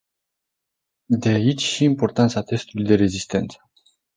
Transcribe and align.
De 1.09 1.29
aici 1.29 1.61
și 1.61 1.83
importanța 1.83 2.41
testului 2.43 2.85
de 2.85 2.95
rezistență. 2.95 3.71